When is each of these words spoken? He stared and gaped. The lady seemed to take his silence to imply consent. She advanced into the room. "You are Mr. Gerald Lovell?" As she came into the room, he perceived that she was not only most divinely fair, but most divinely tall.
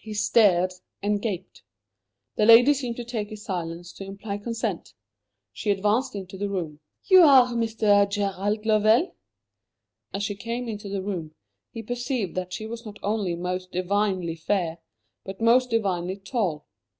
He 0.00 0.12
stared 0.12 0.72
and 1.04 1.22
gaped. 1.22 1.62
The 2.34 2.44
lady 2.46 2.74
seemed 2.74 2.96
to 2.96 3.04
take 3.04 3.30
his 3.30 3.44
silence 3.44 3.92
to 3.92 4.04
imply 4.04 4.38
consent. 4.38 4.92
She 5.52 5.70
advanced 5.70 6.16
into 6.16 6.36
the 6.36 6.48
room. 6.48 6.80
"You 7.04 7.22
are 7.22 7.54
Mr. 7.54 8.10
Gerald 8.10 8.66
Lovell?" 8.66 9.14
As 10.12 10.24
she 10.24 10.34
came 10.34 10.66
into 10.68 10.88
the 10.88 11.00
room, 11.00 11.36
he 11.70 11.84
perceived 11.84 12.34
that 12.34 12.52
she 12.52 12.66
was 12.66 12.84
not 12.84 12.98
only 13.04 13.36
most 13.36 13.70
divinely 13.70 14.34
fair, 14.34 14.78
but 15.22 15.40
most 15.40 15.70
divinely 15.70 16.16
tall. 16.16 16.66